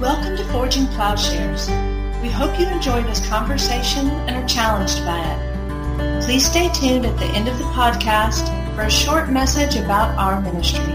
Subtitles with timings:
[0.00, 1.68] Welcome to Forging Plowshares.
[2.22, 6.22] We hope you enjoy this conversation and are challenged by it.
[6.22, 10.40] Please stay tuned at the end of the podcast for a short message about our
[10.40, 10.94] ministry.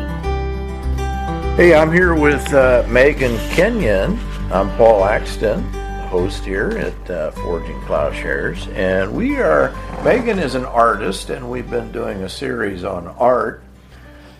[1.58, 4.18] Hey, I'm here with uh, Megan Kenyon.
[4.54, 5.64] I'm Paul Axton,
[6.08, 9.76] host here at uh, Forging Plowshares, and we are.
[10.06, 13.64] Megan is an artist, and we've been doing a series on art.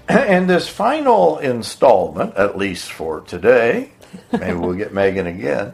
[0.10, 3.92] And this final installment, at least for today,
[4.32, 5.74] maybe we'll get Megan again.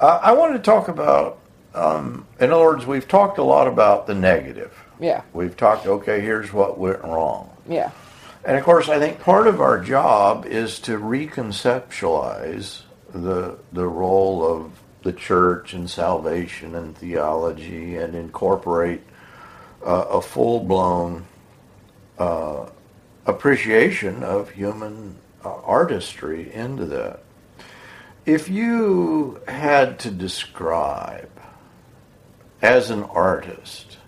[0.00, 1.38] Uh, I want to talk about,
[1.74, 4.76] um, in other words, we've talked a lot about the negative.
[5.00, 5.22] Yeah.
[5.32, 7.50] We've talked, okay, here's what went wrong.
[7.68, 7.90] Yeah.
[8.44, 14.44] And of course, I think part of our job is to reconceptualize the the role
[14.44, 19.02] of the church and salvation and theology, and incorporate
[19.84, 21.24] uh, a full blown
[22.18, 22.66] uh,
[23.26, 27.20] appreciation of human uh, artistry into that.
[28.26, 31.30] If you had to describe
[32.62, 33.98] as an artist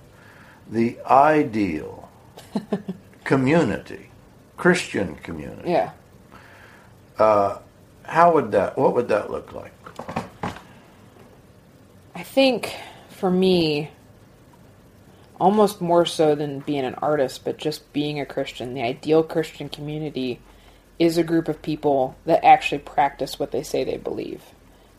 [0.70, 2.08] the ideal
[3.24, 4.10] community,
[4.56, 5.90] Christian community, Yeah.
[7.18, 7.58] Uh,
[8.02, 8.76] how would that?
[8.78, 9.72] What would that look like?
[12.14, 12.74] I think
[13.08, 13.90] for me,
[15.40, 19.68] almost more so than being an artist, but just being a Christian, the ideal Christian
[19.68, 20.40] community
[20.98, 24.42] is a group of people that actually practice what they say they believe.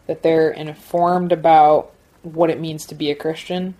[0.05, 3.75] That they're informed about what it means to be a Christian.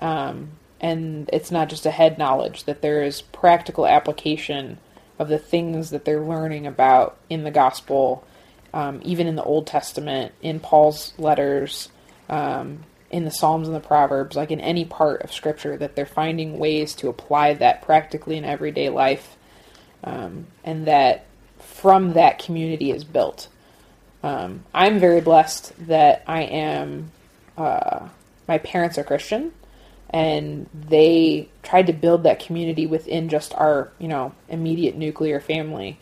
[0.00, 4.78] Um, and it's not just a head knowledge, that there is practical application
[5.18, 8.24] of the things that they're learning about in the gospel,
[8.74, 11.90] um, even in the Old Testament, in Paul's letters,
[12.28, 12.82] um,
[13.12, 16.58] in the Psalms and the Proverbs, like in any part of Scripture, that they're finding
[16.58, 19.36] ways to apply that practically in everyday life,
[20.02, 21.26] um, and that
[21.58, 23.48] from that community is built.
[24.22, 27.12] Um, I'm very blessed that I am.
[27.56, 28.08] Uh,
[28.48, 29.52] my parents are Christian,
[30.10, 35.98] and they tried to build that community within just our, you know, immediate nuclear family.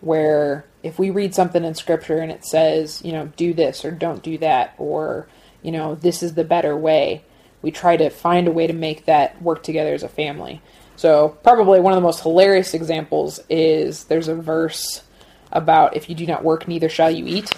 [0.00, 3.90] Where if we read something in Scripture and it says, you know, do this or
[3.90, 5.26] don't do that, or
[5.64, 7.24] you know, this is the better way,
[7.62, 10.60] we try to find a way to make that work together as a family.
[10.96, 15.02] So probably one of the most hilarious examples is there's a verse
[15.50, 17.50] about if you do not work, neither shall you eat.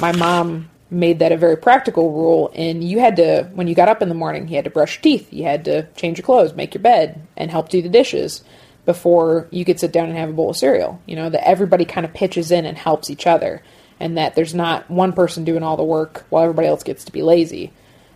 [0.00, 3.88] My mom made that a very practical rule, and you had to, when you got
[3.88, 6.24] up in the morning, you had to brush your teeth, you had to change your
[6.24, 8.42] clothes, make your bed, and help do the dishes
[8.84, 11.00] before you could sit down and have a bowl of cereal.
[11.06, 13.62] You know, that everybody kind of pitches in and helps each other,
[14.02, 17.12] and that there's not one person doing all the work while everybody else gets to
[17.12, 17.72] be lazy.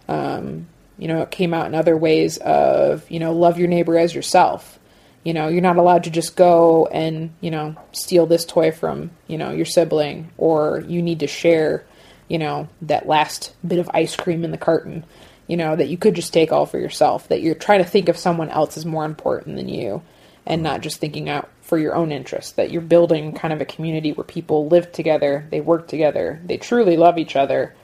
[0.09, 0.67] Um,
[0.99, 4.13] you know, it came out in other ways of, you know, love your neighbor as
[4.13, 4.81] yourself.
[5.23, 9.13] You know, you're not allowed to just go and, you know, steal this toy from,
[9.29, 11.85] you know, your sibling, or you need to share,
[12.27, 15.05] you know, that last bit of ice cream in the carton,
[15.47, 18.09] you know, that you could just take all for yourself, that you're trying to think
[18.09, 20.03] of someone else as more important than you,
[20.45, 23.65] and not just thinking out for your own interest, that you're building kind of a
[23.65, 27.75] community where people live together, they work together, they truly love each other,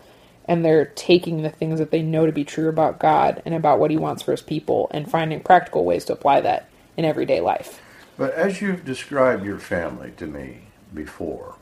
[0.47, 3.81] and they're taking the things that they know to be true about God and about
[3.81, 7.41] what He wants for His people and finding practical ways to apply that in everyday
[7.41, 7.81] life.
[8.16, 10.62] But as you've described your family to me
[10.94, 11.56] before,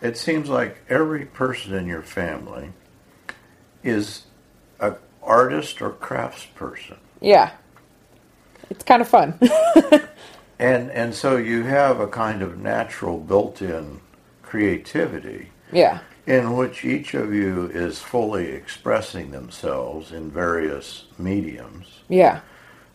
[0.00, 2.72] it seems like every person in your family
[3.82, 4.26] is
[4.78, 6.98] an artist or craftsperson.
[7.20, 7.50] Yeah.
[8.70, 9.38] It's kind of fun.
[10.62, 14.00] And and so you have a kind of natural built-in
[14.44, 15.98] creativity yeah.
[16.24, 21.88] in which each of you is fully expressing themselves in various mediums.
[22.08, 22.42] Yeah.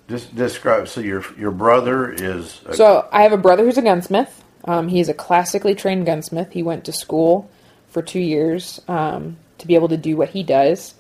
[0.08, 0.88] Just describe.
[0.88, 4.46] So your your brother is a, So I have a brother who's a gunsmith.
[4.64, 6.54] Um, he's a classically trained gunsmith.
[6.54, 7.50] He went to school
[7.90, 10.94] for two years um, to be able to do what he does,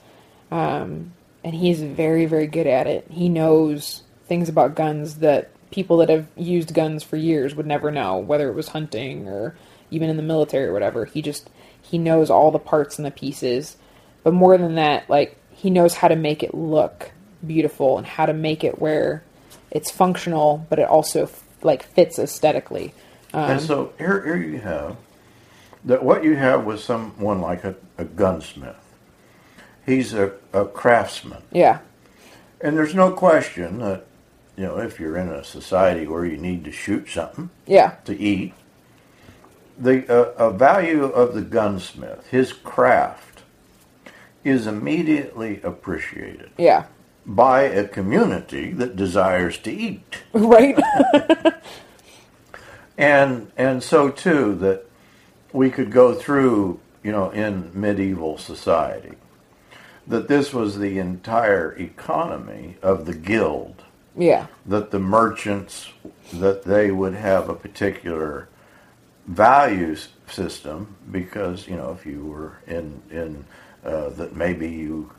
[0.51, 1.13] um,
[1.45, 3.07] and he's very, very good at it.
[3.09, 7.91] He knows things about guns that people that have used guns for years would never
[7.91, 9.55] know, whether it was hunting or
[9.91, 11.05] even in the military or whatever.
[11.05, 11.49] He just
[11.81, 13.77] he knows all the parts and the pieces,
[14.23, 17.11] but more than that, like he knows how to make it look
[17.45, 19.23] beautiful and how to make it where
[19.71, 21.29] it's functional, but it also
[21.61, 22.93] like fits aesthetically.
[23.33, 24.97] Um, and so here here you have
[25.85, 28.75] that what you have was someone like a, a gunsmith.
[29.85, 31.41] He's a, a craftsman.
[31.51, 31.79] Yeah,
[32.59, 34.05] And there's no question that,
[34.57, 38.17] you know, if you're in a society where you need to shoot something yeah, to
[38.17, 38.53] eat,
[39.77, 43.41] the uh, a value of the gunsmith, his craft,
[44.43, 46.85] is immediately appreciated yeah,
[47.25, 50.23] by a community that desires to eat.
[50.33, 50.77] right.
[52.99, 54.83] And and so too that
[55.53, 59.13] we could go through you know, in medieval society.
[60.05, 63.83] That this was the entire economy of the guild.
[64.17, 64.47] Yeah.
[64.65, 65.89] That the merchants,
[66.33, 68.47] that they would have a particular
[69.27, 73.45] values system because, you know, if you were in, in
[73.85, 75.11] uh, that maybe you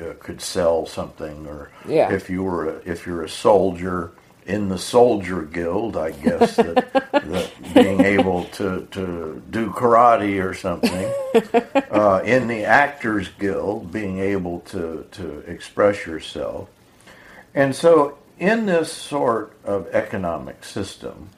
[0.00, 2.12] uh, could sell something or Yeah.
[2.12, 4.12] if you were a, if you're a soldier
[4.44, 10.52] in the soldier guild I guess that, that being able to, to do karate or
[10.52, 11.12] something
[11.90, 16.68] uh, in the actors guild being able to, to express yourself
[17.54, 21.28] and so in this sort of economic system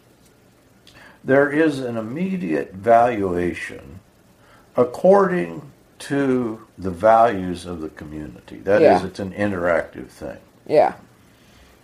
[1.23, 4.01] there is an immediate valuation
[4.77, 5.61] according
[5.99, 8.57] to the values of the community.
[8.59, 9.07] That is, Yeah.
[9.07, 10.37] it's an interactive thing.
[10.67, 10.95] Yeah.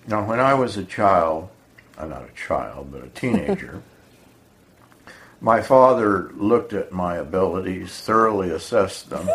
[0.06, 1.48] Now, when I was a child,
[1.96, 3.80] I'm not a child, but a teenager,
[5.40, 9.26] my father looked at my abilities, thoroughly assessed them,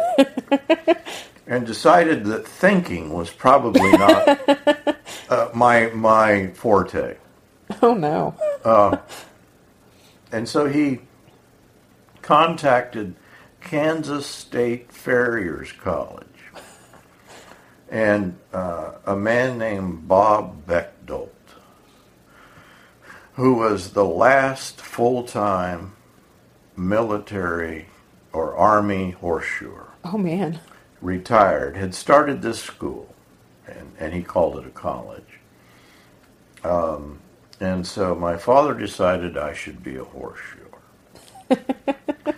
[1.48, 4.40] and decided that thinking was probably not
[5.30, 7.18] uh, my my forte.
[7.81, 8.36] Oh no.
[10.31, 11.00] And so he
[12.22, 13.16] contacted
[13.62, 16.27] Kansas State Farriers College
[17.89, 21.30] and uh, a man named Bob Beckdolt,
[23.33, 25.94] who was the last full time
[26.75, 27.88] military
[28.33, 30.60] or army horseshoer, Oh man.
[31.01, 33.15] retired, had started this school,
[34.00, 35.40] and, he called it a college.
[36.64, 37.20] Um,
[37.60, 40.62] and so my father decided I should be a horseshoer.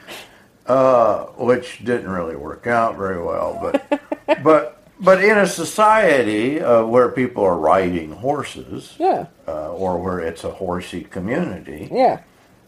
[0.65, 4.01] uh, which didn't really work out very well, but
[4.43, 9.27] but but in a society uh, where people are riding horses, Yeah.
[9.47, 12.19] uh, or where it's a horsey community, Yeah.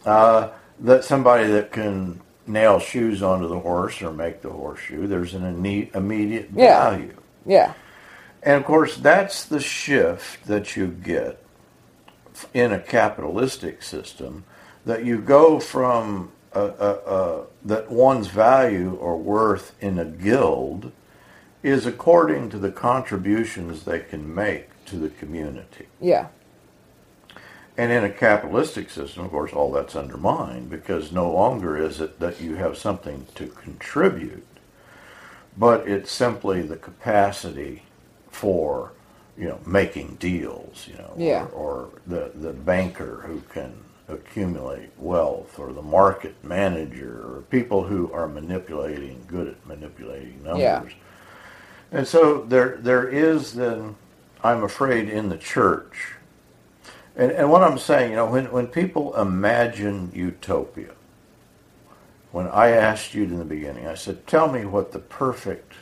[0.05, 0.49] uh,
[0.81, 5.41] that somebody that can nail shoes onto the horse or make the horseshoe, there's an
[5.43, 6.89] imme- immediate Yeah.
[6.91, 7.13] value.
[7.45, 7.73] Yeah.
[8.41, 11.43] And of course, that's the shift that you get
[12.53, 14.45] in a capitalistic system.
[14.85, 20.91] That you go from a, a, a, that one's value or worth in a guild
[21.61, 25.87] is according to the contributions they can make to the community.
[25.99, 26.27] Yeah.
[27.77, 32.19] And in a capitalistic system, of course, all that's undermined because no longer is it
[32.19, 34.45] that you have something to contribute,
[35.57, 37.83] but it's simply the capacity
[38.31, 38.93] for,
[39.37, 41.45] you know, making deals, you know, Yeah.
[41.45, 43.73] or, or the, the banker who can
[44.07, 50.59] accumulate wealth, or the market manager, or people who are manipulating, good at manipulating numbers.
[50.61, 50.83] Yeah.
[51.91, 53.95] And so there, there is then,
[54.43, 56.13] I'm afraid, in the church,
[57.15, 60.91] and, and what I'm saying, you know, when, when people imagine utopia,
[62.31, 65.73] when I asked you in the beginning, I said, tell me what the perfect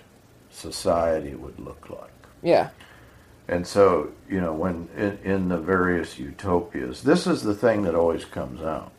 [0.49, 2.09] society would look like.
[2.41, 2.69] Yeah.
[3.47, 7.95] And so, you know, when in, in the various utopias, this is the thing that
[7.95, 8.91] always comes out.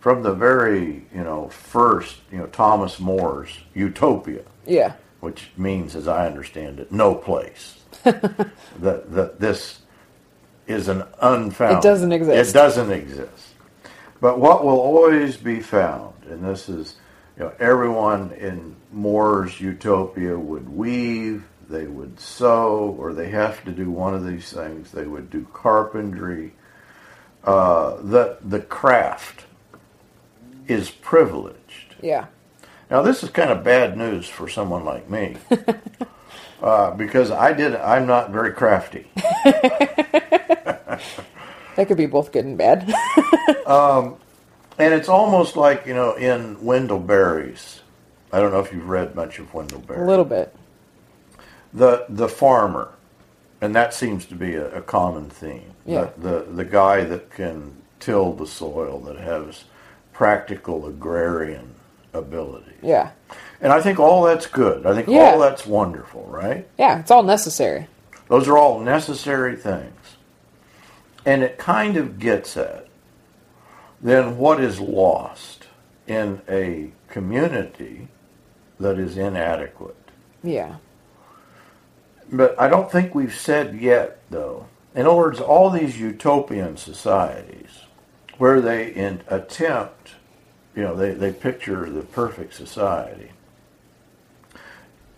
[0.00, 4.94] From the very, you know, first, you know, Thomas More's Utopia, Yeah.
[5.20, 7.76] which means, as I understand it, no place.
[8.04, 8.54] that,
[9.12, 9.80] that this
[10.66, 11.76] is an unfound.
[11.78, 12.50] It doesn't exist.
[12.50, 13.48] It doesn't exist.
[14.22, 16.96] But what will always be found, and this is,
[17.36, 23.70] you know, everyone in More's utopia would weave, they would sew, or they have to
[23.70, 24.90] do one of these things.
[24.92, 26.52] They would do carpentry.
[27.44, 29.44] Uh, the the craft
[30.66, 31.94] is privileged.
[32.02, 32.26] Yeah.
[32.90, 35.36] Now, this is kind of bad news for someone like me,
[36.62, 37.76] uh, because I did.
[37.76, 39.06] I'm not very crafty.
[41.76, 42.92] That could be both good and bad.
[43.66, 44.16] um,
[44.78, 47.80] And it's almost like, you know, in Wendell Berry's,
[48.32, 50.02] I don't know if you've read much of Wendell Berry.
[50.02, 50.54] a little bit.
[51.72, 52.92] The, the farmer,
[53.60, 55.72] and that seems to be a, a common theme.
[55.86, 56.10] Yeah.
[56.18, 59.64] The, the, the guy that can till the soil, that has
[60.12, 61.74] practical agrarian
[62.12, 62.72] ability.
[62.82, 63.10] Yeah.
[63.60, 64.86] And I think all that's good.
[64.86, 65.32] I think Yeah.
[65.32, 66.66] all that's wonderful, right?
[66.78, 66.98] Yeah.
[67.00, 67.86] It's all necessary.
[68.28, 69.94] Those are all necessary things.
[71.26, 72.86] And it kind of gets at
[74.00, 75.66] then what is lost
[76.06, 78.08] in a community
[78.78, 79.96] that is inadequate.
[80.42, 80.76] Yeah.
[82.32, 84.66] But I don't think we've said yet, though.
[84.94, 87.80] In other words, all these utopian societies
[88.38, 90.12] where they in, attempt,
[90.74, 93.30] you know, they, they picture the perfect society.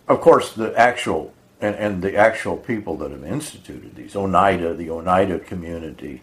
[0.07, 4.89] Of course, the actual and, and the actual people that have instituted these, Oneida, the
[4.89, 6.21] Oneida community,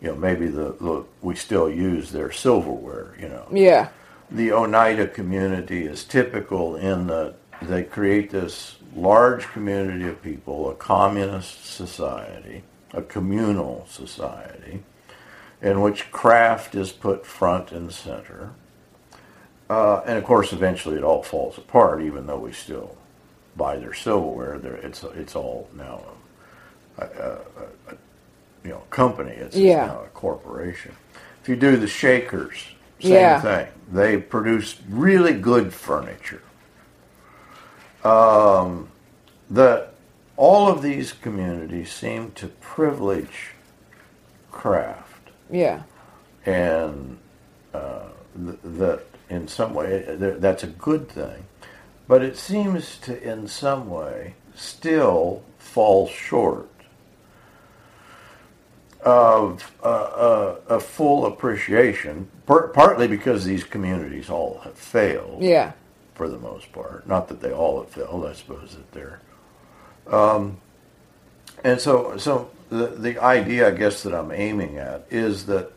[0.00, 3.88] you know, maybe the, the we still use their silverware, you know, Yeah.
[4.30, 10.74] the Oneida community is typical in that they create this large community of people, a
[10.74, 14.82] communist society, a communal society,
[15.62, 18.50] in which craft is put front and center.
[19.68, 22.96] Uh, and of course, eventually it all falls apart, even though we still
[23.56, 24.54] buy their silverware.
[24.82, 26.02] It's it's all now
[26.98, 27.32] a, a,
[27.88, 27.96] a,
[28.64, 29.32] you know company.
[29.32, 29.84] It's, Yeah.
[29.86, 30.92] it's now a corporation.
[31.42, 32.64] If you do the Shakers,
[33.00, 33.40] same Yeah.
[33.40, 33.68] thing.
[33.92, 36.42] They produce really good furniture.
[38.04, 38.88] Um,
[39.50, 39.88] the
[40.36, 43.50] all of these communities seem to privilege
[44.50, 45.82] craft Yeah.
[46.46, 47.18] and
[47.74, 48.04] uh,
[48.42, 51.44] th- that in some way th- that's a good thing,
[52.08, 56.68] but it seems to in some way still fall short
[59.04, 65.72] of uh, uh, a full appreciation, par- partly because these communities all have failed Yeah.
[66.20, 67.06] For the most part.
[67.08, 68.26] Not that they all have failed.
[68.26, 69.20] I suppose that they're.
[70.06, 70.58] Um,
[71.64, 75.72] and so, so the the idea, I guess, that I'm aiming at is that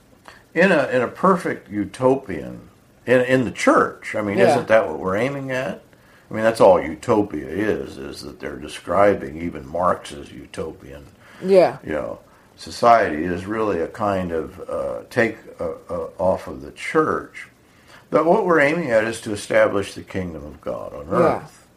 [0.53, 2.59] in a in a perfect utopian
[3.05, 4.15] in in the church.
[4.15, 4.49] I mean, Yeah.
[4.51, 5.81] isn't that what we're aiming at?
[6.29, 11.05] I mean, that's all utopia is: is that they're describing even Marx's utopian
[11.41, 11.77] Yeah.
[11.85, 12.19] you know,
[12.57, 17.47] society is really a kind of uh, take uh, uh, off of the church.
[18.13, 21.37] But what we're aiming at is to establish the kingdom of God on Yeah.
[21.37, 21.67] earth.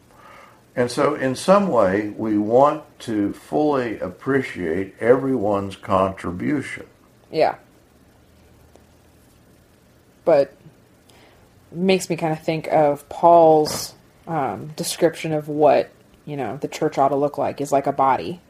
[0.75, 6.85] And so, in some way, we want to fully appreciate everyone's contribution.
[7.31, 7.55] Yeah.
[10.25, 10.53] But
[11.71, 13.95] it makes me kind of think of Paul's
[14.27, 15.89] um, description of what,
[16.25, 18.41] you know, the church ought to look like is like a body.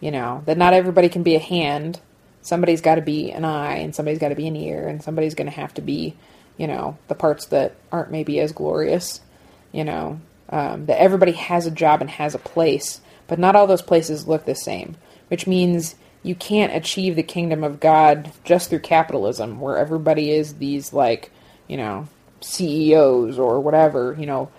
[0.00, 2.00] You know, that not everybody can be a hand.
[2.42, 5.34] Somebody's got to be an eye, and somebody's got to be an ear, and somebody's
[5.34, 6.16] going to have to be,
[6.60, 9.22] you know, the parts that aren't maybe as glorious.
[9.72, 13.66] You know, um, that everybody has a job and has a place, but not all
[13.66, 14.96] those places look the same,
[15.28, 20.56] which means you can't achieve the kingdom of God just through capitalism, where everybody is
[20.56, 21.30] these, like,
[21.66, 22.08] you know,
[22.42, 24.50] CEOs or whatever, you know,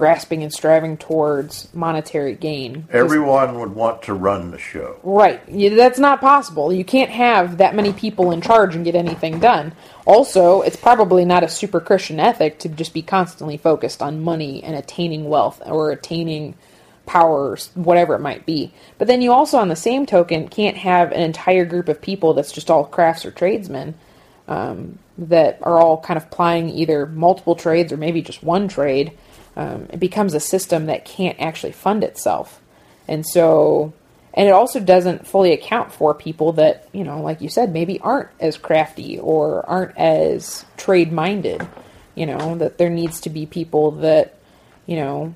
[0.00, 2.88] grasping and striving towards monetary gain.
[2.90, 4.98] Everyone would want to run the show.
[5.02, 5.40] Right.
[5.76, 6.72] That's not possible.
[6.72, 9.74] You can't have that many people in charge and get anything done.
[10.06, 14.64] Also, it's probably not a super Christian ethic to just be constantly focused on money
[14.64, 16.54] and attaining wealth or attaining
[17.04, 18.72] power, or whatever it might be.
[18.96, 22.32] But then you also, on the same token, can't have an entire group of people
[22.32, 23.94] that's just all crafts or tradesmen
[24.48, 29.12] um, that are all kind of plying either multiple trades or maybe just one trade.
[29.60, 32.62] Um, it becomes a system that can't actually fund itself.
[33.06, 33.92] And so,
[34.32, 38.00] and it also doesn't fully account for people that, you know, like you said, maybe
[38.00, 41.68] aren't as crafty or aren't as trade minded.
[42.14, 44.34] You know, that there needs to be people that,
[44.86, 45.34] you know,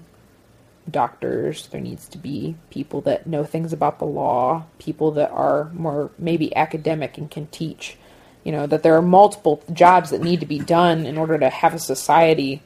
[0.90, 5.70] doctors, there needs to be people that know things about the law, people that are
[5.74, 7.98] more maybe academic and can teach.
[8.42, 11.50] You know, that there are multiple jobs that need to be done in order to
[11.50, 12.62] have a society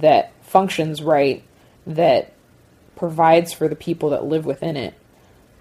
[0.00, 1.42] that functions right,
[1.86, 2.32] that
[2.96, 4.94] provides for the people that live within it.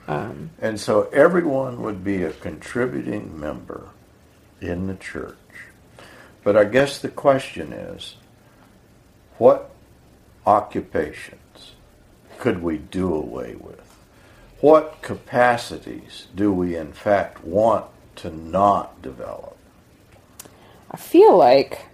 [0.08, 3.90] Um, and so everyone would be a contributing member
[4.60, 5.36] in the church.
[6.44, 8.16] But I guess the question is
[9.38, 9.72] what
[10.46, 11.74] occupations
[12.40, 13.80] could we do away with?
[14.60, 17.86] What capacities do we in fact want
[18.18, 19.58] to not develop?
[20.90, 21.86] I feel like,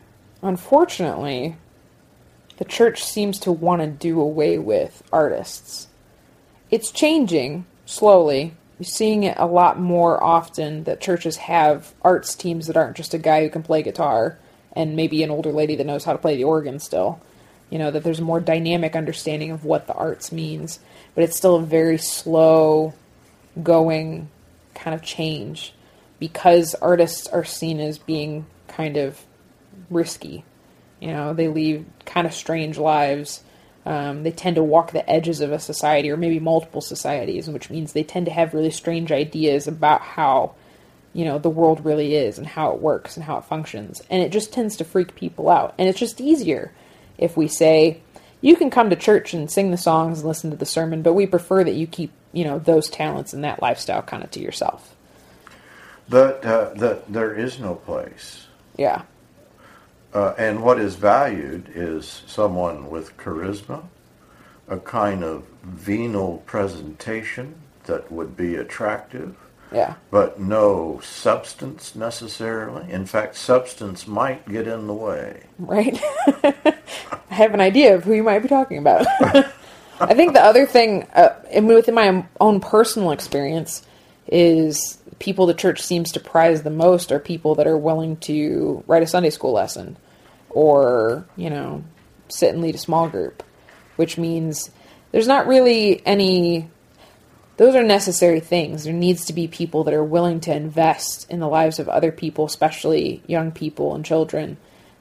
[0.42, 1.56] unfortunately,
[2.58, 5.88] the church seems to want to do away with artists.
[6.70, 8.54] It's changing slowly.
[8.80, 13.14] You're seeing it a lot more often that churches have arts teams that aren't just
[13.14, 14.38] a guy who can play guitar
[14.74, 17.20] and maybe an older lady that knows how to play the organ still.
[17.70, 20.80] You know, that there's a more dynamic understanding of what the arts means,
[21.16, 22.94] but it's still a very slow
[23.62, 24.30] going
[24.74, 25.74] kind of change
[26.20, 29.26] because artists are seen as being kind of
[29.90, 30.46] risky.
[31.00, 33.44] You know, they lead kind of strange lives.
[33.86, 37.70] Um, they tend to walk the edges of a society or maybe multiple societies, which
[37.70, 40.56] means they tend to have really strange ideas about how,
[41.14, 44.02] you know, the world really is and how it works and how it functions.
[44.10, 45.74] And it just tends to freak people out.
[45.78, 46.74] And it's just easier
[47.18, 48.02] if we say,
[48.42, 51.14] you can come to church and sing the songs and listen to the sermon, but
[51.14, 54.40] we prefer that you keep, you know, those talents and that lifestyle kind of to
[54.40, 54.96] yourself.
[56.10, 59.04] But uh, that there is no place Yeah.
[60.14, 63.84] Uh, and what is valued is someone with charisma,
[64.68, 69.36] a kind of venal presentation that would be attractive,
[69.72, 69.96] Yeah.
[70.12, 72.92] but no substance necessarily.
[72.92, 75.44] In fact, substance might get in the way.
[75.60, 76.02] right?
[76.44, 79.06] I have an idea of who you might be talking about.
[80.00, 83.84] I think the other thing, uh, and within my own personal experience,
[84.28, 88.84] is people the church seems to prize the most are people that are willing to
[88.88, 89.98] write a Sunday school lesson
[90.50, 91.84] or, you know,
[92.30, 93.44] sit and lead a small group,
[93.96, 94.70] which means
[95.12, 96.70] there's not really any.
[97.58, 98.84] Those are necessary things.
[98.84, 102.12] There needs to be people that are willing to invest in the lives of other
[102.12, 104.58] people, especially young people and children,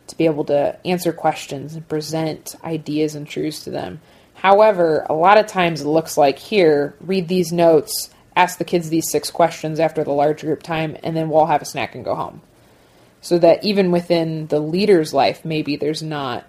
[0.06, 4.00] to be able to answer questions and present ideas and truths to them.
[4.34, 8.90] However, a lot of times it looks like here, read these notes, ask the kids
[8.90, 12.04] these six questions after the large group time, and then we'll have a snack and
[12.04, 12.42] go home.
[13.22, 16.44] So that even within the leader's life, maybe there's not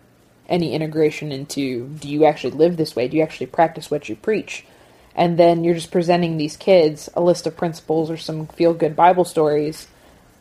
[0.50, 3.08] any integration into do you actually live this way?
[3.08, 4.65] Do you actually practice what you preach?
[5.15, 8.96] And then you're just presenting these kids a list of principles or some feel good
[8.96, 9.88] Bible stories.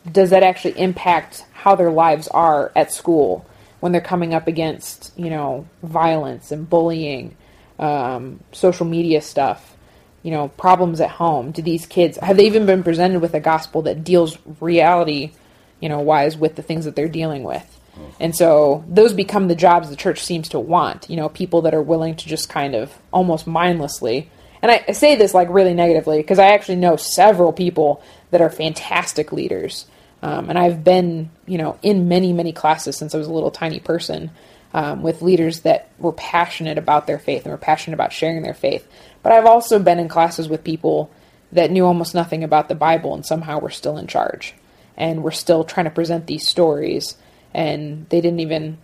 [0.09, 3.45] Does that actually impact how their lives are at school
[3.79, 7.35] when they're coming up against, you know, violence and bullying,
[7.79, 9.76] um, social media stuff,
[10.23, 11.51] you know, problems at home?
[11.51, 15.31] Do these kids have they even been presented with a gospel that deals reality,
[15.79, 17.77] you know, wise with the things that they're dealing with?
[18.19, 21.73] And so those become the jobs the church seems to want, you know, people that
[21.73, 24.29] are willing to just kind of almost mindlessly.
[24.61, 28.41] And I, I say this like really negatively because I actually know several people that
[28.41, 29.85] are fantastic leaders.
[30.21, 33.51] Um, and I've been, you know, in many, many classes since I was a little
[33.51, 34.31] tiny person
[34.77, 38.53] um, with leaders that were passionate about their faith and were passionate about sharing their
[38.53, 38.87] faith.
[39.23, 41.09] But I've also been in classes with people
[41.51, 44.53] that knew almost nothing about the Bible and somehow were still in charge.
[44.95, 47.17] And we're still trying to present these stories
[47.55, 48.77] and they didn't even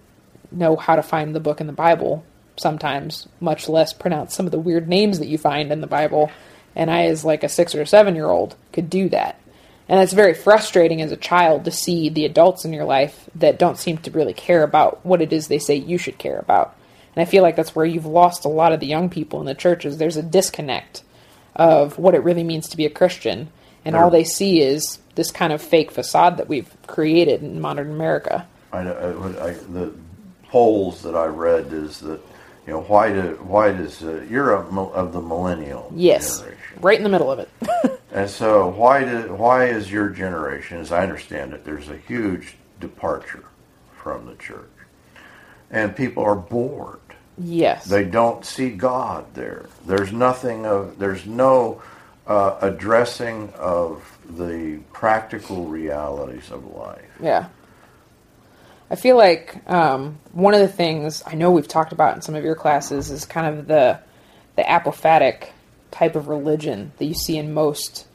[0.51, 2.25] know how to find the book in the Bible
[2.57, 6.31] sometimes, much less pronounce some of the weird names that you find in the Bible.
[6.75, 9.39] And I, as like a six or seven year old, could do that.
[9.89, 13.59] And it's very frustrating as a child to see the adults in your life that
[13.59, 16.75] don't seem to really care about what it is they say you should care about.
[17.15, 19.45] And I feel like that's where you've lost a lot of the young people in
[19.45, 19.97] the churches.
[19.97, 21.03] There's a disconnect
[21.55, 23.49] of what it really means to be a Christian.
[23.85, 27.91] And all they see is this kind of fake facade that we've created in modern
[27.91, 28.47] America.
[28.71, 29.93] I, I, I, the
[30.47, 32.21] polls that I read is that
[32.65, 34.59] you know why do why does uh, you're a,
[34.91, 37.49] of the millennial Yes, generation, right in the middle of it.
[38.11, 42.55] and so why do why is your generation, as I understand it, there's a huge
[42.79, 43.45] departure
[43.95, 44.69] from the church,
[45.71, 46.99] and people are bored.
[47.37, 47.85] yes.
[47.85, 49.67] They don't see God there.
[49.85, 51.81] There's nothing of there's no
[52.27, 57.01] uh, addressing of the practical realities of life.
[57.21, 57.47] Yeah.
[58.91, 62.35] I feel like um, one of the things I know we've talked about in some
[62.35, 63.99] of your classes is kind of the
[64.55, 65.49] the apophatic
[65.93, 68.07] type of religion that you see in most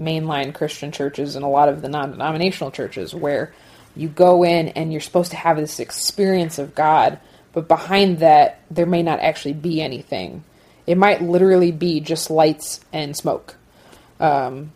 [0.00, 3.52] mainline Christian churches and a lot of the non-denominational churches, where
[3.94, 7.18] you go in and you're supposed to have this experience of God,
[7.52, 10.44] but behind that there may not actually be anything.
[10.86, 13.56] It might literally be just lights and smoke.
[14.20, 14.72] Um,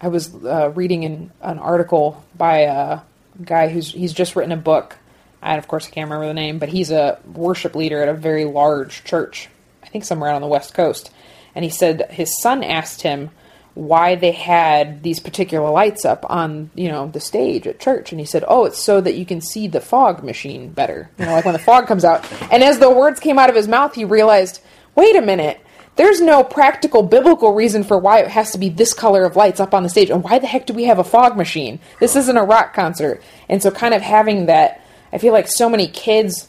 [0.00, 3.00] I was uh, reading in an article by a
[3.44, 4.96] guy who's he's just written a book.
[5.40, 8.14] And of course, I can't remember the name, but he's a worship leader at a
[8.14, 9.48] very large church,
[9.82, 11.10] I think somewhere out on the West Coast.
[11.58, 13.30] And he said his son asked him
[13.74, 18.12] why they had these particular lights up on you know the stage at church.
[18.12, 21.10] And he said oh it's so that you can see the fog machine better.
[21.18, 22.24] You know like when the fog comes out.
[22.52, 24.60] And as the words came out of his mouth he realized
[24.94, 25.58] wait a minute.
[25.96, 29.58] There's no practical biblical reason for why it has to be this color of lights
[29.58, 30.10] up on the stage.
[30.10, 31.80] And why the heck do we have a fog machine?
[31.98, 33.20] This isn't a rock concert.
[33.48, 34.80] And so kind of having that
[35.12, 36.48] i feel like so many kids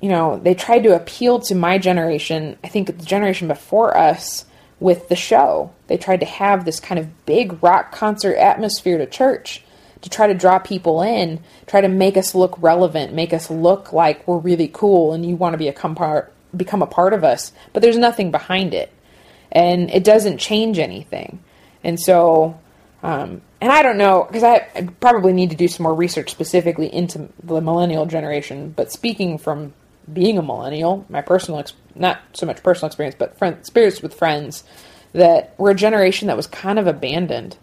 [0.00, 4.44] you know they tried to appeal to my generation i think the generation before us
[4.78, 9.06] with the show they tried to have this kind of big rock concert atmosphere to
[9.06, 9.62] church
[10.02, 13.92] to try to draw people in try to make us look relevant make us look
[13.92, 17.12] like we're really cool and you want to be a come part become a part
[17.12, 18.92] of us but there's nothing behind it
[19.50, 21.42] and it doesn't change anything
[21.82, 22.58] and so
[23.02, 26.92] um, and I don't know because I probably need to do some more research specifically
[26.92, 28.72] into the millennial generation.
[28.74, 29.74] But speaking from
[30.12, 34.14] being a millennial, my personal ex- not so much personal experience, but friend, experience with
[34.14, 34.64] friends
[35.12, 37.56] that we're a generation that was kind of abandoned.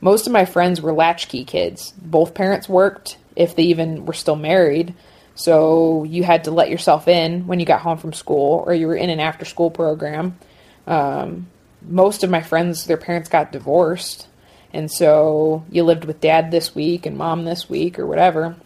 [0.00, 1.92] Most of my friends were latchkey kids.
[1.92, 4.94] Both parents worked, if they even were still married.
[5.34, 8.86] So you had to let yourself in when you got home from school, or you
[8.86, 10.38] were in an after school program.
[10.86, 11.46] Um,
[11.82, 14.26] most of my friends, their parents got divorced.
[14.72, 18.56] And so you lived with dad this week and mom this week or whatever,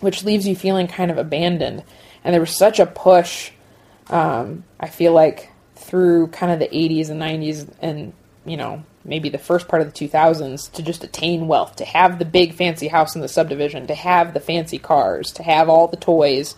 [0.00, 1.82] which leaves you feeling kind of abandoned.
[2.24, 3.50] And there was such a push,
[4.08, 8.12] um, I feel like, through kind of the 80s and 90s and,
[8.44, 12.18] you know, maybe the first part of the 2000s to just attain wealth, to have
[12.18, 15.88] the big fancy house in the subdivision, to have the fancy cars, to have all
[15.88, 16.54] the toys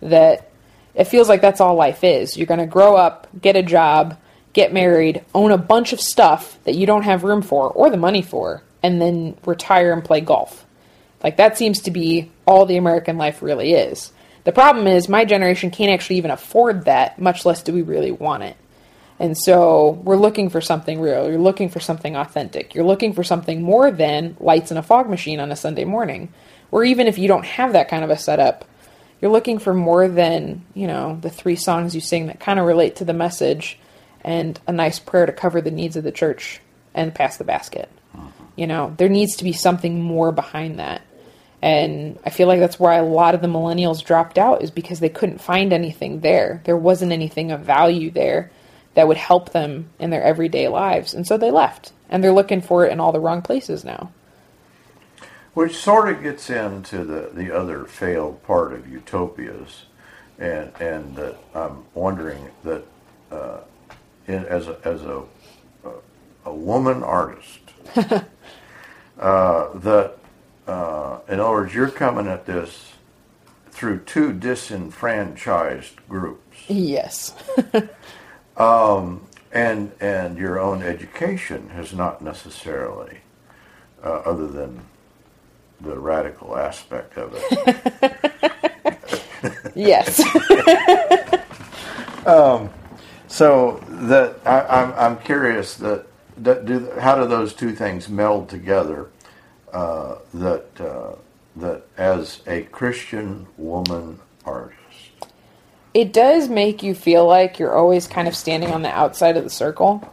[0.00, 0.50] that
[0.94, 2.36] it feels like that's all life is.
[2.36, 4.16] You're going to grow up, get a job,
[4.52, 7.96] get married, own a bunch of stuff that you don't have room for or the
[7.96, 10.66] money for, and then retire and play golf.
[11.22, 14.12] Like that seems to be all the American life really is.
[14.44, 18.10] The problem is my generation can't actually even afford that, much less do we really
[18.10, 18.56] want it.
[19.18, 21.28] And so we're looking for something real.
[21.28, 22.74] You're looking for something authentic.
[22.74, 26.32] You're looking for something more than lights in a fog machine on a Sunday morning.
[26.72, 28.64] Or even if you don't have that kind of a setup,
[29.20, 32.66] you're looking for more than, you know, the three songs you sing that kind of
[32.66, 33.78] relate to the message
[34.22, 36.60] and a nice prayer to cover the needs of the church
[36.92, 37.88] and pass the basket.
[38.14, 38.28] Uh-huh.
[38.56, 41.02] You know, there needs to be something more behind that.
[41.62, 44.98] And I feel like that's why a lot of the millennials dropped out is because
[44.98, 46.60] they couldn't find anything there.
[46.64, 48.50] There wasn't anything of value there
[48.94, 51.14] that would help them in their everyday lives.
[51.14, 51.92] And so they left.
[52.10, 54.10] And they're looking for it in all the wrong places now.
[55.54, 59.84] Which sort of gets into the, the other failed part of utopias.
[60.38, 62.84] And, and that I'm wondering that
[63.30, 63.60] uh,
[64.26, 65.22] in, as a, as a,
[66.44, 67.60] a woman artist,
[67.96, 70.16] uh, that
[70.66, 72.92] uh, in other words, you're coming at this
[73.70, 76.58] through two disenfranchised groups.
[76.68, 77.34] Yes.
[78.56, 83.18] um, and and your own education has not necessarily,
[84.02, 84.82] uh, other than
[85.80, 88.62] the radical aspect of it.
[89.74, 90.22] yes.
[92.26, 92.70] um,
[93.26, 96.06] so that I, I'm I'm curious that
[96.38, 99.08] that do how do those two things meld together?
[99.72, 101.14] Uh, that uh,
[101.56, 104.76] that as a Christian woman artist,
[105.94, 109.44] it does make you feel like you're always kind of standing on the outside of
[109.44, 110.06] the circle.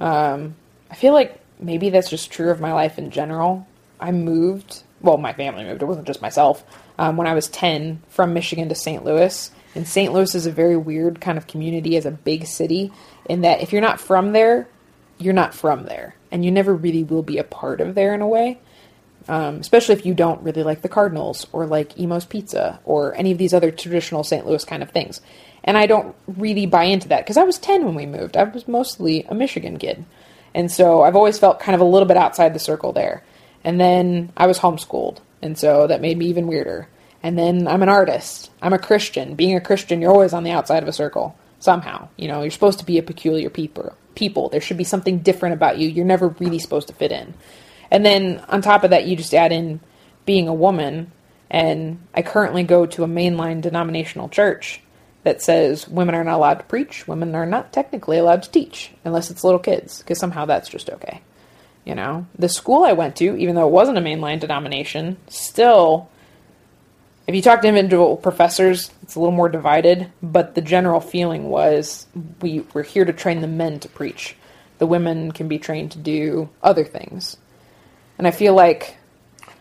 [0.00, 0.54] Um,
[0.90, 3.66] I feel like maybe that's just true of my life in general.
[4.00, 5.82] I moved, well, my family moved.
[5.82, 6.64] It wasn't just myself.
[6.98, 9.04] Um, when I was ten, from Michigan to St.
[9.04, 10.10] Louis, and St.
[10.10, 12.92] Louis is a very weird kind of community as a big city.
[13.28, 14.68] In that, if you're not from there,
[15.18, 18.22] you're not from there, and you never really will be a part of there in
[18.22, 18.58] a way
[19.28, 23.32] um, especially if you don't really like the Cardinals or like Imo's Pizza or any
[23.32, 24.46] of these other traditional St.
[24.46, 25.20] Louis kind of things.
[25.64, 28.36] And I don't really buy into that because I was 10 when we moved.
[28.36, 30.04] I was mostly a Michigan kid.
[30.54, 33.24] And so I've always felt kind of a little bit outside the circle there.
[33.64, 35.18] And then I was homeschooled.
[35.42, 36.88] And so that made me even weirder.
[37.22, 38.50] And then I'm an artist.
[38.62, 39.34] I'm a Christian.
[39.34, 42.08] Being a Christian, you're always on the outside of a circle somehow.
[42.16, 43.96] You know, you're supposed to be a peculiar people.
[44.14, 44.48] People.
[44.48, 45.88] There should be something different about you.
[45.88, 47.34] You're never really supposed to fit in.
[47.90, 49.80] And then on top of that, you just add in
[50.24, 51.12] being a woman.
[51.50, 54.80] And I currently go to a mainline denominational church
[55.26, 58.92] that says women are not allowed to preach, women are not technically allowed to teach,
[59.04, 61.20] unless it's little kids, because somehow that's just okay.
[61.84, 66.08] You know, the school I went to, even though it wasn't a mainline denomination, still,
[67.26, 71.48] if you talk to individual professors, it's a little more divided, but the general feeling
[71.48, 72.06] was
[72.40, 74.36] we, we're here to train the men to preach.
[74.78, 77.36] The women can be trained to do other things.
[78.18, 78.96] And I feel like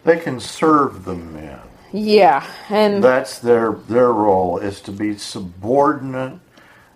[0.04, 1.60] they can serve the men.
[1.92, 6.40] Yeah, and that's their their role is to be subordinate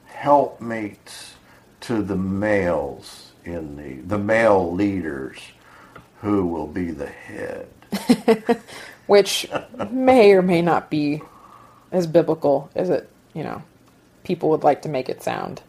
[0.05, 1.33] helpmates
[1.81, 5.37] to the males in the the male leaders
[6.21, 7.67] who will be the head.
[9.07, 9.49] Which
[9.89, 11.21] may or may not be
[11.91, 13.63] as biblical as it, you know,
[14.23, 15.61] people would like to make it sound.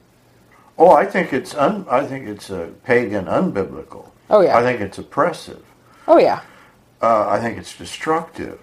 [0.77, 4.11] Oh, I think it's un, I think it's a pagan unbiblical.
[4.29, 4.59] Oh yeah.
[4.59, 5.63] I think it's oppressive.
[6.09, 6.43] Oh yeah.
[7.03, 8.61] Uh, I think it's destructive,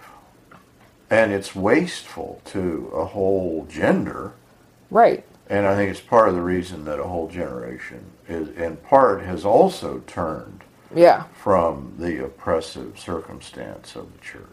[1.10, 4.34] and it's wasteful to a whole gender.
[4.92, 5.26] Right.
[5.50, 9.22] And I think it's part of the reason that a whole generation is, in part,
[9.24, 10.64] has also turned.
[10.96, 11.24] Yeah.
[11.42, 14.48] From the oppressive circumstance of the church.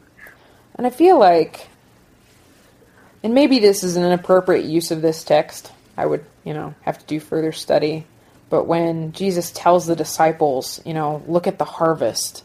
[0.77, 1.68] And I feel like,
[3.23, 5.70] and maybe this is an inappropriate use of this text.
[5.97, 8.07] I would, you know, have to do further study.
[8.51, 12.44] But when Jesus tells the disciples, you know, look at the harvest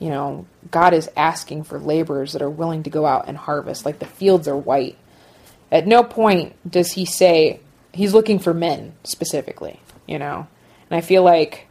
[0.00, 3.84] you know, God is asking for laborers that are willing to go out and harvest.
[3.86, 4.96] Like the fields are white.
[5.70, 7.60] At no point does he say
[7.92, 10.48] he's looking for men specifically, you know.
[10.88, 11.68] And I feel like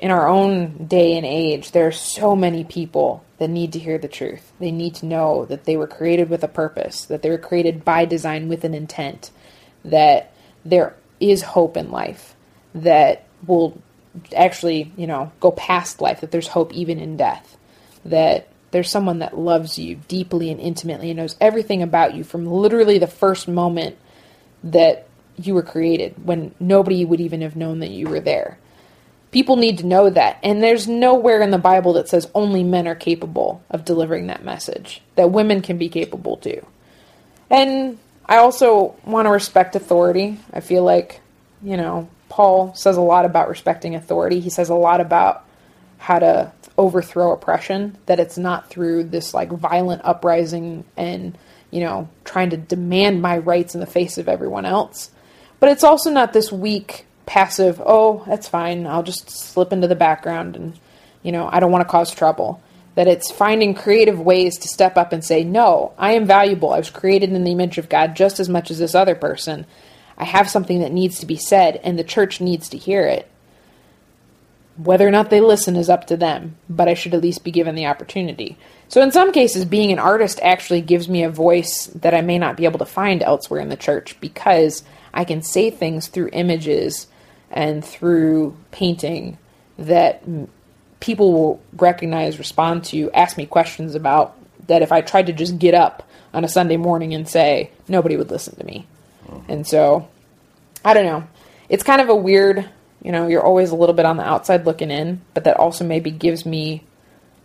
[0.00, 3.98] in our own day and age, there are so many people that need to hear
[3.98, 4.52] the truth.
[4.58, 7.84] They need to know that they were created with a purpose, that they were created
[7.84, 9.30] by design with an intent,
[9.84, 10.32] that
[10.64, 12.34] there is hope in life,
[12.74, 13.80] that will
[14.34, 17.56] actually, you know, go past life, that there's hope even in death,
[18.04, 22.46] that there's someone that loves you deeply and intimately and knows everything about you from
[22.46, 23.96] literally the first moment
[24.64, 28.58] that you were created when nobody would even have known that you were there.
[29.30, 30.38] People need to know that.
[30.42, 34.44] And there's nowhere in the Bible that says only men are capable of delivering that
[34.44, 36.64] message, that women can be capable too.
[37.50, 40.38] And I also want to respect authority.
[40.52, 41.20] I feel like,
[41.62, 44.40] you know, Paul says a lot about respecting authority.
[44.40, 45.46] He says a lot about
[45.98, 51.38] how to overthrow oppression, that it's not through this like violent uprising and,
[51.70, 55.12] you know, trying to demand my rights in the face of everyone else.
[55.60, 59.94] But it's also not this weak, passive, oh, that's fine, I'll just slip into the
[59.94, 60.76] background and,
[61.22, 62.60] you know, I don't want to cause trouble.
[62.96, 66.72] That it's finding creative ways to step up and say, no, I am valuable.
[66.72, 69.66] I was created in the image of God just as much as this other person.
[70.16, 73.28] I have something that needs to be said, and the church needs to hear it.
[74.76, 77.52] Whether or not they listen is up to them, but I should at least be
[77.52, 78.56] given the opportunity.
[78.88, 82.38] So, in some cases, being an artist actually gives me a voice that I may
[82.38, 86.30] not be able to find elsewhere in the church because I can say things through
[86.32, 87.06] images
[87.50, 89.38] and through painting
[89.78, 90.24] that
[90.98, 95.58] people will recognize, respond to, ask me questions about that if I tried to just
[95.58, 98.86] get up on a Sunday morning and say, nobody would listen to me.
[99.48, 100.08] And so,
[100.84, 101.26] I don't know.
[101.68, 102.68] It's kind of a weird,
[103.02, 105.84] you know, you're always a little bit on the outside looking in, but that also
[105.84, 106.84] maybe gives me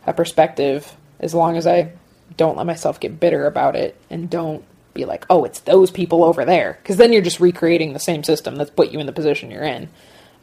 [0.05, 1.91] a perspective as long as I
[2.37, 4.63] don't let myself get bitter about it and don't
[4.93, 6.77] be like, oh, it's those people over there.
[6.81, 9.63] Because then you're just recreating the same system that's put you in the position you're
[9.63, 9.89] in.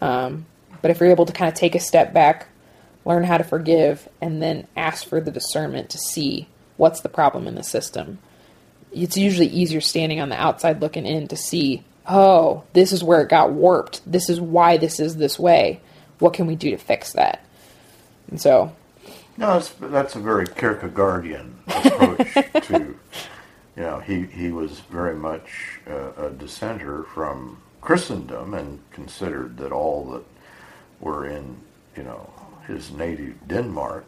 [0.01, 0.47] Um,
[0.83, 2.49] but if you're able to kind of take a step back,
[3.05, 7.47] learn how to forgive, and then ask for the discernment to see what's the problem
[7.47, 8.19] in the system,
[9.03, 13.21] it's usually easier standing on the outside looking in to see, oh, this is where
[13.21, 14.01] it got warped.
[14.11, 15.81] This is why this is this way.
[16.19, 17.45] What can we do to fix that?
[18.31, 18.75] And so.
[19.37, 22.35] No, that's, that's a very Kierkegaardian approach
[22.69, 22.97] to
[23.77, 29.71] you know, he, he was very much uh, a dissenter from Christendom and considered that
[29.71, 30.25] all that
[31.01, 31.59] were in,
[31.95, 32.33] you know,
[32.67, 34.07] his native Denmark,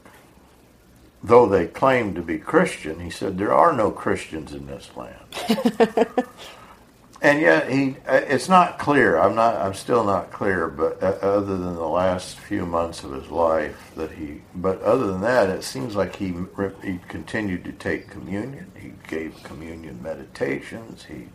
[1.23, 6.07] though they claim to be Christian, he said there are no Christians in this land.
[7.21, 11.57] and yet he it's not clear i'm not i'm still not clear but uh, other
[11.57, 15.65] than the last few months of his life that he but other than that it
[15.65, 16.35] seems like he
[16.85, 21.29] he continued to take communion he gave communion meditations he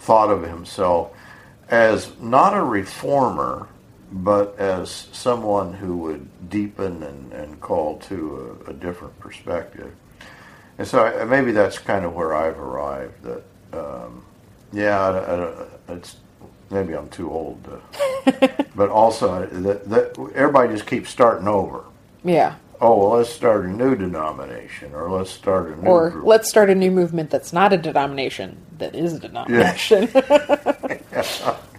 [0.00, 1.12] thought of himself
[1.68, 3.68] as not a reformer
[4.12, 9.92] but as someone who would deepen and, and call to a, a different perspective
[10.78, 14.24] and so maybe that's kind of where i've arrived that um,
[14.72, 16.16] yeah, I, I, it's
[16.70, 21.84] maybe I'm too old, to, but also that, that everybody just keeps starting over.
[22.24, 22.56] Yeah.
[22.80, 26.26] Oh well, let's start a new denomination, or let's start a new or group.
[26.26, 30.08] let's start a new movement that's not a denomination that is a denomination.
[30.12, 30.98] Yeah.
[31.12, 31.56] yeah.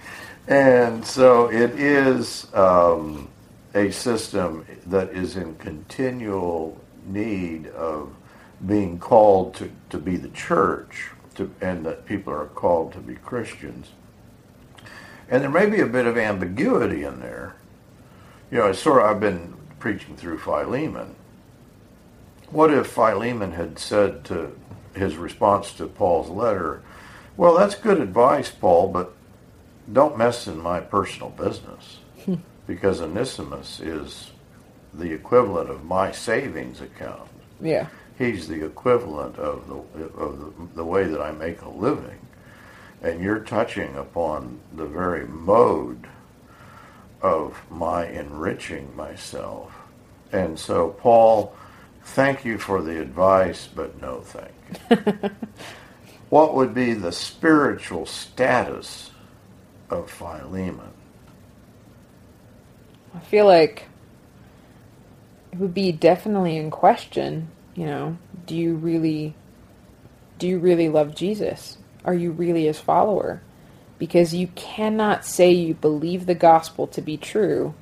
[0.48, 3.30] And so it is um,
[3.74, 8.14] a system that is in continual need of
[8.66, 13.16] being called to, to be the church to, and that people are called to be
[13.16, 13.92] Christians.
[15.30, 17.56] And there may be a bit of ambiguity in there.
[18.52, 21.16] You know, it's sort of, I've been preaching through Philemon.
[22.50, 24.56] What if Philemon had said to
[24.94, 26.84] his response to Paul's letter,
[27.36, 29.14] well, that's good advice, Paul, but
[29.92, 32.00] don't mess in my personal business
[32.68, 34.32] because Onesimus is
[34.94, 37.30] the equivalent of my savings account.
[37.60, 39.76] Yeah he's the equivalent of the
[40.22, 42.20] of the, the way that I make a living,
[43.02, 46.08] and you're touching upon the very mode
[47.22, 49.74] of my enriching myself.
[50.32, 51.56] And so, Paul,
[52.04, 54.52] thank you for the advice, but no thank
[54.90, 55.30] you.
[56.30, 59.12] what would be the spiritual status
[59.90, 60.92] of Philemon?
[63.16, 63.86] I feel like
[65.52, 69.34] it would be definitely in question you know, do you really
[70.38, 71.78] do you really love Jesus?
[72.06, 73.42] Are you really his follower?
[73.98, 77.74] Because you cannot say you believe the gospel to be true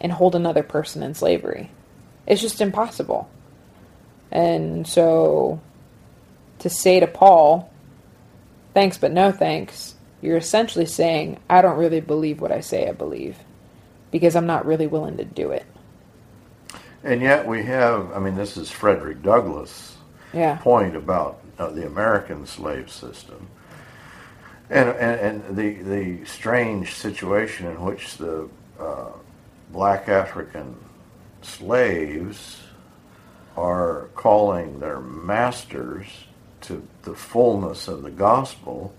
[0.00, 1.70] and hold another person in slavery.
[2.26, 3.30] It's just impossible.
[4.30, 5.60] And so
[6.60, 7.70] to say to Paul,
[8.74, 12.92] thanks but no thanks, you're essentially saying, I don't really believe what I say I
[12.92, 13.38] believe
[14.10, 15.64] because I'm not really willing to do it.
[17.02, 19.96] And yet we have, I mean, this is Frederick Douglass'
[20.32, 20.56] yeah.
[20.56, 23.48] point about uh, the American slave system.
[24.68, 29.08] And, and, and, the, the strange situation in which the uh,
[29.72, 30.76] black African
[31.42, 32.60] slaves
[33.56, 36.06] are calling their masters
[36.62, 38.94] to the fullness of the gospel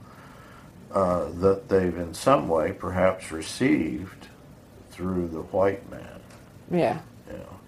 [0.93, 4.27] uh, that they've in some way perhaps received
[4.91, 6.19] through the white man.
[6.69, 6.99] Yeah.
[7.29, 7.59] You know,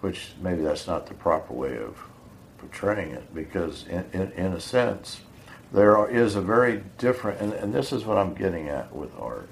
[0.00, 1.96] which maybe that's not the proper way of
[2.58, 5.20] portraying it because in, in, in a sense
[5.72, 9.48] there is a very different and, and this is what I'm getting at with art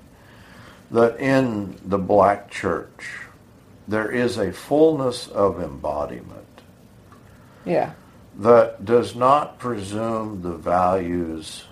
[0.91, 3.21] that in the black church
[3.87, 6.45] there is a fullness of embodiment
[7.65, 7.93] Yeah.
[8.41, 11.65] that does not presume the values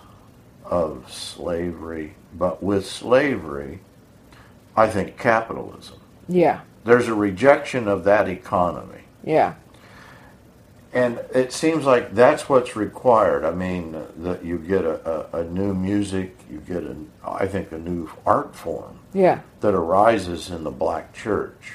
[0.69, 3.79] of slavery, but with slavery,
[4.75, 5.99] I think capitalism.
[6.27, 6.61] Yeah.
[6.83, 9.01] There's a rejection of that economy.
[9.23, 9.55] Yeah.
[10.93, 13.43] And it seems like that's what's required.
[13.43, 17.71] I mean, that you get a, a, a new music, you get, a, I think,
[17.71, 19.41] a new art form Yeah.
[19.59, 21.73] that arises in the black church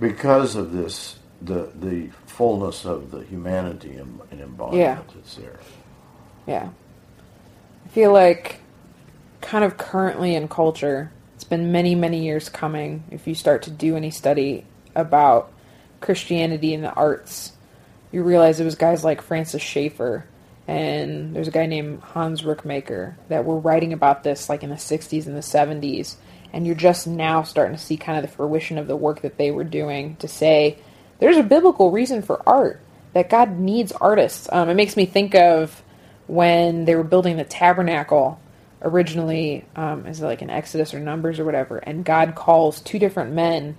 [0.00, 4.98] because of this, the, the fullness of the humanity and, and embodiment Yeah.
[5.14, 5.60] that's there.
[6.46, 6.70] Yeah.
[7.92, 8.60] Feel like
[9.42, 13.04] kind of currently in culture, it's been many, many years coming.
[13.10, 15.52] If you start to do any study about
[16.00, 17.52] Christianity and the arts,
[18.10, 20.26] you realize it was guys like Francis Schaeffer
[20.66, 24.76] and there's a guy named Hans Rookmaaker that were writing about this like in the
[24.76, 26.16] 60s and the 70s.
[26.52, 29.36] And you're just now starting to see kind of the fruition of the work that
[29.36, 30.78] they were doing to say
[31.18, 32.80] there's a biblical reason for art,
[33.12, 34.48] that God needs artists.
[34.50, 35.81] Um, it makes me think of
[36.32, 38.40] when they were building the tabernacle
[38.80, 42.98] originally, um, is it like in Exodus or Numbers or whatever, and God calls two
[42.98, 43.76] different men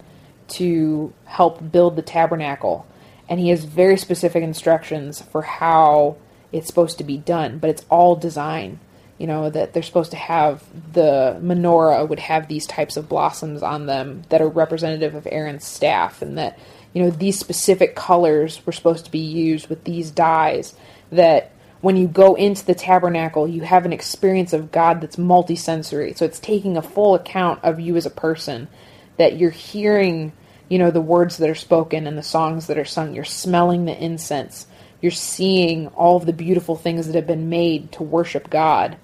[0.49, 2.85] to help build the tabernacle.
[3.27, 6.17] And he has very specific instructions for how
[6.51, 8.79] it's supposed to be done, but it's all design.
[9.17, 10.63] You know, that they're supposed to have
[10.93, 15.65] the menorah would have these types of blossoms on them that are representative of Aaron's
[15.65, 16.59] staff, and that,
[16.93, 20.75] you know, these specific colors were supposed to be used with these dyes.
[21.11, 21.52] That
[21.83, 26.17] when you go into the tabernacle, you have an experience of God that's multisensory.
[26.17, 28.69] So it's taking a full account of you as a person,
[29.17, 30.31] that you're hearing,
[30.69, 33.13] you know, the words that are spoken and the songs that are sung.
[33.13, 34.65] You're smelling the incense.
[35.01, 38.95] You're seeing all of the beautiful things that have been made to worship God.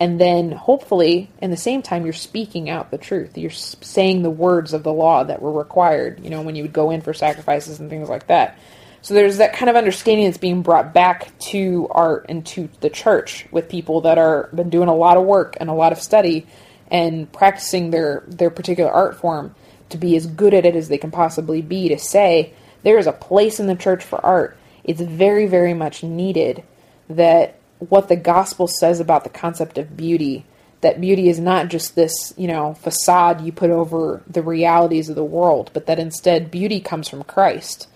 [0.00, 3.38] And then, hopefully, in the same time, you're speaking out the truth.
[3.38, 6.72] You're saying the words of the law that were required, you know, when you would
[6.72, 8.58] go in for sacrifices and things like that.
[9.06, 12.90] So there's that kind of understanding that's being brought back to art and to the
[12.90, 16.00] church with people that are been doing a lot of work and a lot of
[16.00, 16.44] study
[16.90, 19.54] and practicing their their particular art form
[19.90, 23.06] to be as good at it as they can possibly be to say there is
[23.06, 24.56] a place in the church for art.
[24.82, 26.64] It's very very much needed
[27.08, 30.44] that what the gospel says about the concept of beauty
[30.80, 35.14] that beauty is not just this, you know, facade you put over the realities of
[35.14, 37.86] the world, but that instead beauty comes from Christ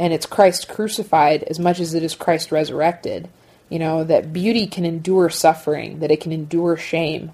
[0.00, 3.28] and it's Christ crucified as much as it is Christ resurrected.
[3.68, 7.32] You know, that beauty can endure suffering, that it can endure shame,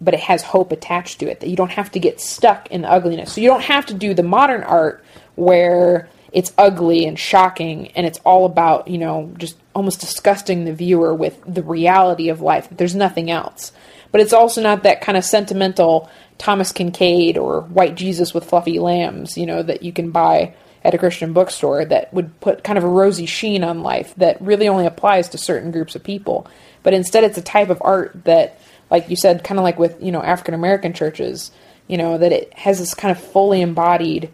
[0.00, 2.82] but it has hope attached to it, that you don't have to get stuck in
[2.82, 3.34] the ugliness.
[3.34, 5.04] So you don't have to do the modern art
[5.36, 10.72] where it's ugly and shocking and it's all about, you know, just almost disgusting the
[10.72, 12.68] viewer with the reality of life.
[12.70, 13.70] There's nothing else.
[14.12, 18.78] But it's also not that kind of sentimental Thomas Kinkade or White Jesus with fluffy
[18.78, 20.54] lambs, you know, that you can buy
[20.88, 24.40] at a Christian bookstore that would put kind of a rosy sheen on life that
[24.40, 26.46] really only applies to certain groups of people.
[26.82, 28.58] But instead, it's a type of art that,
[28.90, 31.50] like you said, kind of like with, you know, African American churches,
[31.88, 34.32] you know, that it has this kind of fully embodied.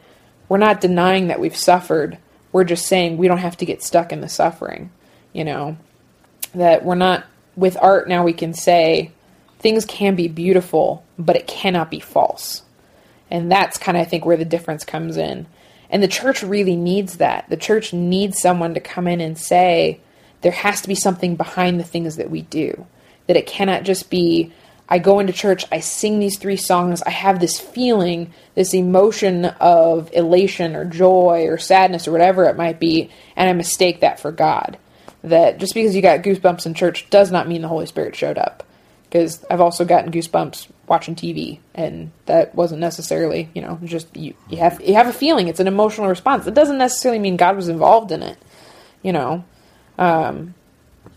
[0.49, 2.19] We're not denying that we've suffered.
[2.53, 4.93] We're just saying we don't have to get stuck in the suffering,
[5.33, 5.77] you know,
[6.55, 7.25] that we're not,
[7.57, 9.11] with art now we can say
[9.59, 12.63] things can be beautiful, but it cannot be false.
[13.29, 15.49] And that's kind of, I think, where the difference comes in.
[15.91, 17.49] And the church really needs that.
[17.49, 20.01] The church needs someone to come in and say,
[20.41, 22.87] there has to be something behind the things that we do.
[23.27, 24.53] That it cannot just be,
[24.89, 29.47] I go into church, I sing these three songs, I have this feeling, this emotion
[29.47, 34.21] of elation or joy or sadness or whatever it might be, and I mistake that
[34.21, 34.77] for God.
[35.23, 38.37] That just because you got goosebumps in church does not mean the Holy Spirit showed
[38.37, 38.63] up
[39.05, 44.35] because I've also gotten goosebumps watching TV, and that wasn't necessarily, you know, just you,
[44.49, 45.49] you have you have a feeling.
[45.49, 46.47] It's an emotional response.
[46.47, 48.39] It doesn't necessarily mean God was involved in it.
[49.03, 49.45] You know,
[49.99, 50.55] um,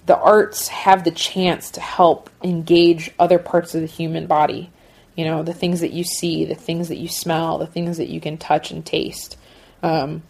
[0.05, 4.71] the arts have the chance to help engage other parts of the human body.
[5.15, 8.09] You know, the things that you see, the things that you smell, the things that
[8.09, 9.37] you can touch and taste.
[9.81, 10.23] Um,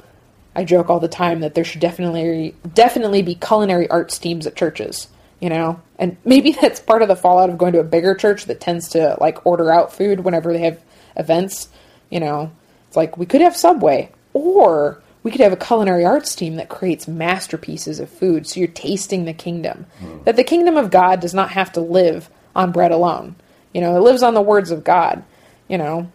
[0.56, 4.56] I joke all the time that there should definitely definitely be culinary arts teams at
[4.56, 5.08] churches
[5.40, 5.82] you know?
[6.00, 8.90] And maybe that's part of the fallout of going to a bigger church that tends
[8.90, 10.82] to like order out food whenever they have
[11.16, 11.70] events
[12.10, 12.52] you know?
[12.88, 16.70] It's like we could have subway or we could have a culinary arts team that
[16.70, 19.86] creates masterpieces of food so you're tasting the kingdom.
[20.24, 23.36] That the kingdom of god does not have to live on bread alone.
[23.74, 25.24] You know it lives on the words of god.
[25.68, 26.12] You know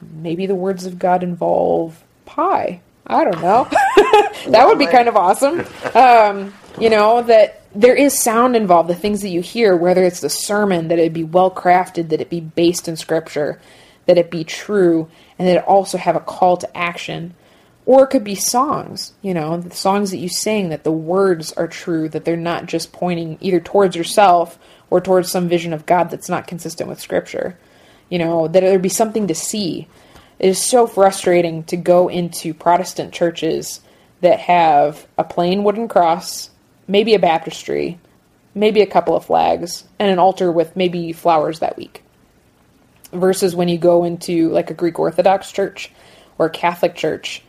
[0.00, 2.80] maybe the words of God involve pie.
[3.06, 3.68] I don't know.
[4.48, 5.60] that would be kind of awesome.
[5.94, 10.20] Um, you know, that there is sound involved, the things that you hear, whether it's
[10.20, 13.60] the sermon, that it be well crafted, that it be based in scripture,
[14.06, 15.08] that it be true,
[15.38, 17.34] and that it also have a call to action.
[17.86, 21.52] Or it could be songs, you know, the songs that you sing, that the words
[21.52, 24.58] are true, that they're not just pointing either towards yourself
[24.90, 27.58] or towards some vision of God that's not consistent with scripture.
[28.08, 29.88] You know, that there be something to see.
[30.38, 33.80] It is so frustrating to go into Protestant churches
[34.20, 36.49] that have a plain wooden cross,
[36.90, 37.98] maybe a baptistry,
[38.54, 42.02] maybe a couple of flags, and an altar with maybe flowers that week.
[43.12, 45.90] Versus when you go into like a Greek Orthodox church
[46.38, 47.42] or a Catholic church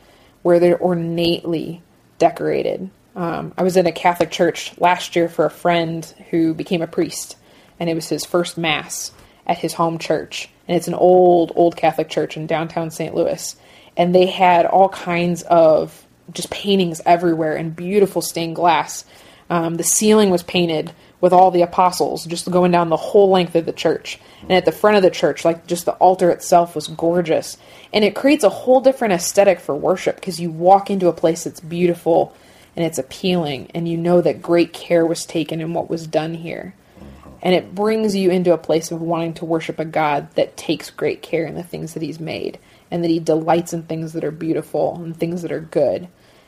[0.44, 1.82] where they're ornately
[2.18, 2.90] decorated.
[3.16, 6.88] Um, I was in a Catholic church last year for a friend who became a
[6.88, 7.36] priest,
[7.80, 9.12] and it was his first Mass
[9.46, 10.50] at his home church.
[10.68, 13.14] And it's an old, old Catholic church in downtown St.
[13.14, 13.56] Louis.
[13.98, 19.06] And they had all kinds of just paintings everywhere and beautiful stained glass.
[19.52, 23.54] Um, the ceiling was painted with all the apostles just going down the whole length
[23.54, 24.18] of the church.
[24.44, 27.58] And at the front of the church, like just the altar itself was gorgeous.
[27.92, 31.44] And it creates a whole different aesthetic for worship because you walk into a place
[31.44, 32.34] that's beautiful
[32.78, 36.34] and it's appealing and you know that great care was taken in what was done
[36.34, 36.74] here.
[37.42, 40.90] And it brings you into a place of wanting to worship a God that takes
[40.90, 42.58] great care in the things that He's made
[42.90, 46.08] and that He delights in things that are beautiful and things that are good.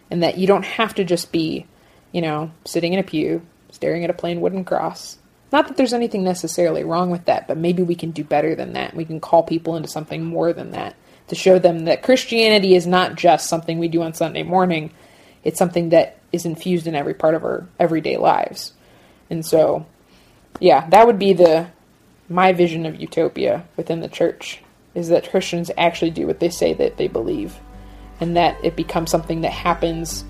[0.10, 1.66] And that you don't have to just be,
[2.14, 3.42] you know, sitting in a pew,
[3.72, 5.18] staring at a plain wooden cross.
[5.52, 8.74] Not that there's anything necessarily wrong with that, but maybe we can do better than
[8.74, 8.96] that.
[8.96, 10.96] We can call people into something more than that
[11.28, 14.92] to show them that Christianity is not just something we do on Sunday morning,
[15.44, 18.72] it's something that is infused in every part of our everyday lives.
[19.30, 19.86] And so
[20.60, 21.68] yeah, that would be the
[22.30, 24.62] my vision of utopia within the church
[24.96, 27.60] is that Christians actually do what they say that they believe
[28.20, 30.24] and that it becomes something that happens,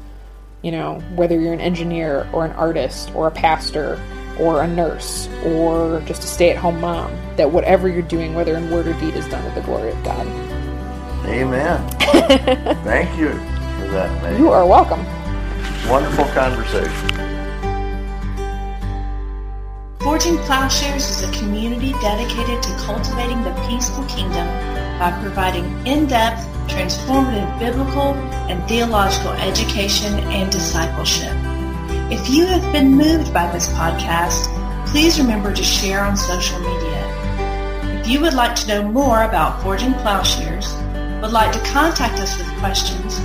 [0.64, 4.02] you know, whether you're an engineer or an artist or a pastor
[4.40, 8.88] or a nurse or just a stay-at-home mom, that whatever you're doing, whether in word
[8.88, 10.26] or deed, is done with the glory of God.
[11.28, 11.88] Amen.
[12.84, 14.38] Thank you for that, May.
[14.40, 15.06] You are welcome.
[15.90, 17.10] Wonderful conversation.
[20.00, 27.60] Forging Plowshares is a community dedicated to cultivating the peaceful kingdom by providing in-depth, transformative
[27.60, 28.14] biblical
[28.50, 31.34] and theological education and discipleship.
[32.12, 34.48] If you have been moved by this podcast,
[34.88, 38.00] please remember to share on social media.
[38.00, 40.74] If you would like to know more about Forging Plowshares,
[41.22, 43.20] would like to contact us with questions,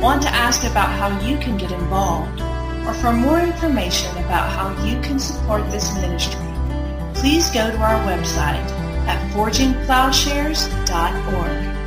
[0.00, 2.40] want to ask about how you can get involved,
[2.86, 6.40] or for more information about how you can support this ministry,
[7.14, 8.77] please go to our website
[9.08, 11.77] at forgingplowshares.org.